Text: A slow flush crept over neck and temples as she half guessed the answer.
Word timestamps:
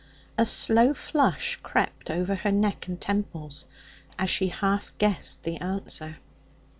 A 0.35 0.47
slow 0.47 0.95
flush 0.95 1.57
crept 1.61 2.09
over 2.09 2.35
neck 2.51 2.87
and 2.87 2.99
temples 2.99 3.67
as 4.17 4.31
she 4.31 4.47
half 4.47 4.91
guessed 4.97 5.43
the 5.43 5.57
answer. 5.57 6.17